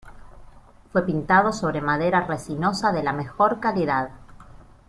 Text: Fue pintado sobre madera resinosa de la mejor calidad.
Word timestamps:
Fue 0.91 1.05
pintado 1.05 1.53
sobre 1.53 1.79
madera 1.79 2.25
resinosa 2.25 2.91
de 2.91 3.03
la 3.03 3.13
mejor 3.13 3.59
calidad. 3.59 4.09